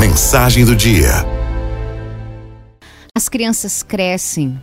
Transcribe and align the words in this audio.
Mensagem 0.00 0.64
do 0.64 0.74
dia. 0.74 1.10
As 3.14 3.28
crianças 3.28 3.82
crescem 3.82 4.58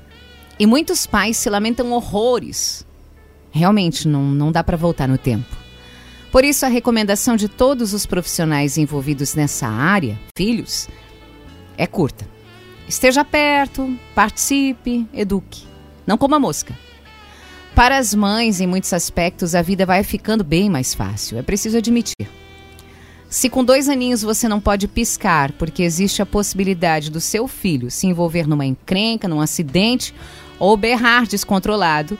e 0.57 0.65
muitos 0.65 1.05
pais 1.05 1.37
se 1.37 1.47
lamentam 1.47 1.91
horrores. 1.91 2.83
Realmente 3.51 4.07
não, 4.07 4.23
não 4.23 4.51
dá 4.51 4.63
para 4.63 4.75
voltar 4.75 5.07
no 5.07 5.15
tempo. 5.15 5.55
Por 6.31 6.43
isso, 6.43 6.65
a 6.65 6.69
recomendação 6.69 7.35
de 7.35 7.47
todos 7.47 7.93
os 7.93 8.03
profissionais 8.03 8.79
envolvidos 8.79 9.35
nessa 9.35 9.67
área, 9.67 10.19
filhos, 10.35 10.89
é 11.77 11.85
curta. 11.85 12.27
Esteja 12.87 13.23
perto, 13.23 13.95
participe, 14.15 15.05
eduque. 15.13 15.67
Não 16.07 16.17
coma 16.17 16.39
mosca. 16.39 16.75
Para 17.75 17.99
as 17.99 18.11
mães, 18.11 18.59
em 18.59 18.65
muitos 18.65 18.91
aspectos, 18.91 19.53
a 19.53 19.61
vida 19.61 19.85
vai 19.85 20.03
ficando 20.03 20.43
bem 20.43 20.67
mais 20.67 20.95
fácil. 20.95 21.37
É 21.37 21.43
preciso 21.43 21.77
admitir. 21.77 22.27
Se 23.29 23.49
com 23.49 23.63
dois 23.63 23.89
aninhos 23.89 24.21
você 24.21 24.47
não 24.47 24.59
pode 24.59 24.87
piscar 24.87 25.51
porque 25.53 25.83
existe 25.83 26.21
a 26.21 26.25
possibilidade 26.25 27.11
do 27.11 27.19
seu 27.19 27.47
filho 27.47 27.91
se 27.91 28.07
envolver 28.07 28.47
numa 28.47 28.65
encrenca, 28.65 29.27
num 29.27 29.41
acidente 29.41 30.13
ou 30.57 30.77
berrar 30.77 31.27
descontrolado, 31.27 32.17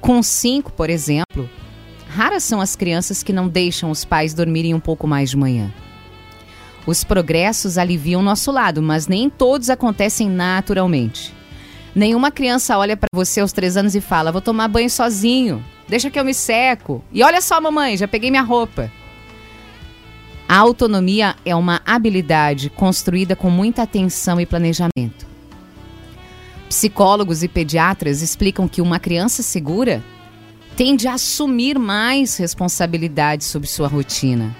com 0.00 0.22
cinco, 0.22 0.72
por 0.72 0.88
exemplo, 0.88 1.50
raras 2.08 2.44
são 2.44 2.60
as 2.60 2.76
crianças 2.76 3.22
que 3.22 3.32
não 3.32 3.48
deixam 3.48 3.90
os 3.90 4.04
pais 4.04 4.32
dormirem 4.32 4.74
um 4.74 4.80
pouco 4.80 5.08
mais 5.08 5.30
de 5.30 5.36
manhã. 5.36 5.72
Os 6.86 7.02
progressos 7.02 7.76
aliviam 7.76 8.22
nosso 8.22 8.52
lado, 8.52 8.80
mas 8.80 9.08
nem 9.08 9.28
todos 9.28 9.70
acontecem 9.70 10.28
naturalmente. 10.28 11.34
Nenhuma 11.94 12.30
criança 12.30 12.78
olha 12.78 12.96
para 12.96 13.08
você 13.12 13.40
aos 13.40 13.52
três 13.52 13.76
anos 13.76 13.94
e 13.94 14.00
fala: 14.00 14.30
Vou 14.30 14.40
tomar 14.40 14.68
banho 14.68 14.90
sozinho, 14.90 15.64
deixa 15.88 16.10
que 16.10 16.18
eu 16.18 16.24
me 16.24 16.34
seco. 16.34 17.02
E 17.10 17.22
olha 17.22 17.40
só, 17.40 17.60
mamãe, 17.60 17.96
já 17.96 18.06
peguei 18.06 18.30
minha 18.30 18.42
roupa. 18.42 18.90
A 20.46 20.58
autonomia 20.58 21.36
é 21.44 21.56
uma 21.56 21.80
habilidade 21.86 22.68
construída 22.68 23.34
com 23.34 23.48
muita 23.48 23.82
atenção 23.82 24.38
e 24.38 24.44
planejamento. 24.44 25.26
Psicólogos 26.68 27.42
e 27.42 27.48
pediatras 27.48 28.20
explicam 28.20 28.68
que 28.68 28.82
uma 28.82 28.98
criança 28.98 29.42
segura 29.42 30.04
tende 30.76 31.08
a 31.08 31.14
assumir 31.14 31.78
mais 31.78 32.36
responsabilidade 32.36 33.42
sobre 33.44 33.68
sua 33.68 33.88
rotina. 33.88 34.54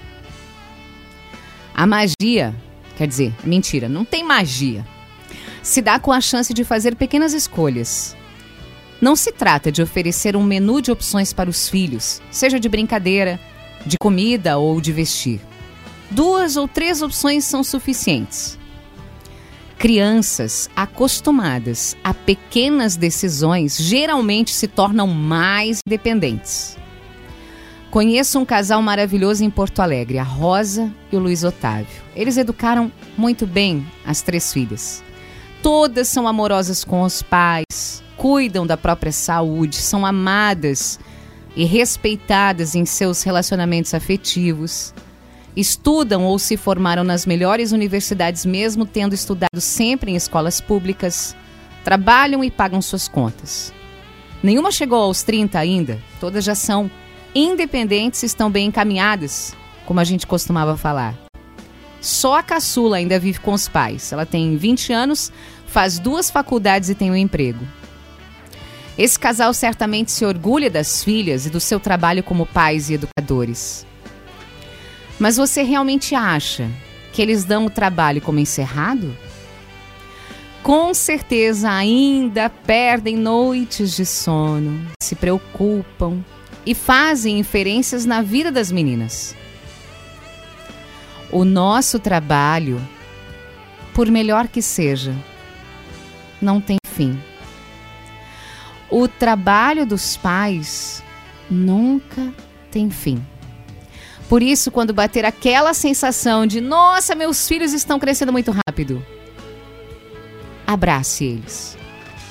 A 1.75 1.87
magia, 1.87 2.55
quer 2.97 3.07
dizer, 3.07 3.35
mentira, 3.45 3.87
não 3.89 4.05
tem 4.07 4.25
magia. 4.25 4.87
Se 5.63 5.83
dá 5.83 5.99
com 5.99 6.13
a 6.13 6.21
chance 6.21 6.55
de 6.55 6.65
fazer 6.65 6.95
pequenas 6.95 7.35
escolhas. 7.35 8.17
Não 9.03 9.15
se 9.15 9.33
trata 9.33 9.71
de 9.71 9.83
oferecer 9.83 10.35
um 10.35 10.43
menu 10.43 10.81
de 10.81 10.91
opções 10.91 11.33
para 11.33 11.51
os 11.51 11.69
filhos, 11.69 12.23
seja 12.31 12.59
de 12.59 12.69
brincadeira, 12.71 13.39
de 13.85 13.99
comida 13.99 14.57
ou 14.57 14.81
de 14.81 14.93
vestir 14.93 15.41
duas 16.15 16.57
ou 16.57 16.69
três 16.69 17.03
opções 17.03 17.45
são 17.45 17.65
suficientes. 17.65 18.57
Crianças 19.77 20.71
acostumadas 20.75 21.97
a 22.03 22.15
pequenas 22.15 22.97
decisões 22.97 23.77
geralmente 23.77 24.53
se 24.53 24.69
tornam 24.69 25.09
mais 25.09 25.81
dependentes. 25.87 26.79
Conheço 27.91 28.39
um 28.39 28.45
casal 28.45 28.81
maravilhoso 28.81 29.45
em 29.45 29.51
Porto 29.51 29.81
Alegre, 29.81 30.19
a 30.19 30.23
Rosa 30.23 30.93
e 31.13 31.17
o 31.17 31.19
Luiz 31.19 31.45
Otávio. 31.45 32.03
Eles 32.15 32.37
educaram 32.37 32.91
muito 33.17 33.47
bem 33.47 33.87
as 34.07 34.23
três 34.23 34.53
filhas. 34.53 35.03
Todas 35.63 36.09
são 36.09 36.29
amorosas 36.29 36.85
com 36.85 37.03
os 37.03 37.23
pais, 37.23 38.03
cuidam 38.17 38.67
da 38.67 38.77
própria 38.77 39.13
saúde, 39.13 39.77
são 39.77 40.07
amadas 40.07 40.99
e 41.57 41.65
respeitadas 41.65 42.75
em 42.75 42.85
seus 42.85 43.23
relacionamentos 43.23 43.95
afetivos 43.95 44.95
estudam 45.57 46.25
ou 46.25 46.39
se 46.39 46.57
formaram 46.57 47.05
nas 47.05 47.27
melhores 47.27 47.73
universidades, 47.73 48.45
mesmo 48.45 48.85
tendo 48.85 49.15
estudado 49.15 49.61
sempre 49.61 50.11
em 50.11 50.17
escolas 50.17 50.61
públicas, 50.61 51.37
trabalham 51.85 52.43
e 52.43 52.51
pagam 52.51 52.83
suas 52.83 53.09
contas. 53.09 53.73
Nenhuma 54.43 54.71
chegou 54.71 55.01
aos 55.01 55.23
30 55.23 55.59
ainda, 55.59 55.99
todas 56.21 56.45
já 56.45 56.55
são 56.55 56.91
independentes 57.35 58.23
e 58.23 58.27
estão 58.27 58.51
bem 58.51 58.67
encaminhadas, 58.67 59.55
como 59.87 60.01
a 60.01 60.05
gente 60.05 60.27
costumava 60.27 60.77
falar. 60.77 61.15
Só 62.01 62.39
a 62.39 62.43
caçula 62.43 62.99
ainda 62.99 63.19
vive 63.19 63.41
com 63.41 63.55
os 63.55 63.67
pais. 63.67 64.13
Ela 64.13 64.27
tem 64.27 64.57
20 64.57 64.93
anos, 64.93 65.33
faz 65.67 65.99
duas 65.99 66.31
faculdades 66.31 66.91
e 66.91 66.95
tem 66.95 67.11
um 67.11 67.17
emprego. 67.17 67.67
Esse 68.97 69.19
casal 69.19 69.53
certamente 69.55 70.13
se 70.13 70.25
orgulha 70.25 70.71
das 70.71 71.03
filhas 71.03 71.47
e 71.47 71.51
do 71.51 71.59
seu 71.59 71.81
trabalho 71.81 72.23
como 72.23 72.47
pais 72.47 72.91
e 72.91 72.95
educadores. 72.95 73.87
Mas 75.19 75.37
você 75.37 75.63
realmente 75.63 76.15
acha 76.15 76.69
que 77.13 77.23
eles 77.23 77.45
dão 77.45 77.67
o 77.67 77.71
trabalho 77.71 78.21
como 78.21 78.41
encerrado? 78.41 79.17
Com 80.63 80.95
certeza 80.95 81.71
ainda 81.71 82.49
perdem 82.49 83.17
noites 83.17 83.95
de 83.95 84.07
sono, 84.07 84.87
se 85.03 85.15
preocupam 85.15 86.25
e 86.67 86.75
fazem 86.75 87.39
inferências 87.39 88.05
na 88.05 88.23
vida 88.23 88.51
das 88.51 88.73
meninas. 88.73 89.37
O 91.31 91.45
nosso 91.45 91.99
trabalho, 91.99 92.81
por 93.93 94.11
melhor 94.11 94.49
que 94.49 94.63
seja, 94.63 95.15
não 96.41 96.61
tem 96.61 96.79
fim. 96.87 97.21
O 98.91 99.07
trabalho 99.09 99.85
dos 99.85 100.17
pais 100.17 101.03
nunca 101.51 102.33
tem 102.71 102.89
fim. 102.91 103.21
Por 104.29 104.43
isso, 104.43 104.71
quando 104.71 104.95
bater 104.95 105.25
aquela 105.25 105.75
sensação 105.75 106.47
de 106.47 106.61
nossa, 106.61 107.15
meus 107.15 107.47
filhos 107.47 107.73
estão 107.73 107.99
crescendo 107.99 108.33
muito 108.33 108.53
rápido, 108.67 109.05
abrace 110.67 111.25
eles. 111.25 111.77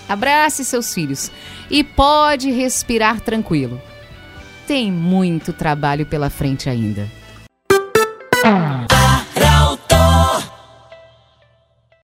Abrace 0.07 0.65
seus 0.65 0.93
filhos 0.93 1.31
e 1.69 1.83
pode 1.83 2.51
respirar 2.51 3.21
tranquilo. 3.21 3.81
Tem 4.67 4.91
muito 4.91 5.53
trabalho 5.53 6.05
pela 6.05 6.29
frente 6.29 6.69
ainda. 6.69 7.09